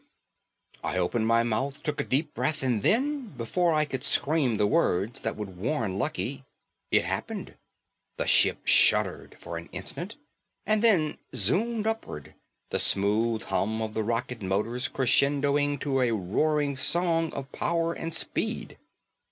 [0.83, 4.65] I opened my mouth, took a deep breath and then, before I could scream the
[4.65, 6.43] words that would warn Lucky,
[6.89, 7.53] it happened.
[8.17, 10.15] The ship shuddered for an instant
[10.65, 12.33] and then zoomed upward,
[12.71, 18.11] the smooth hum of the rocket motors crescendoing to a roaring song of power and
[18.11, 18.79] speed.